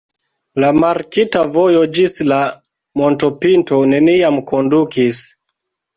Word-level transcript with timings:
La 0.63 0.69
markita 0.83 1.43
vojo 1.57 1.83
ĝis 1.97 2.17
la 2.31 2.39
montopinto 3.03 3.83
neniam 3.93 4.41
kondukis. 4.53 5.21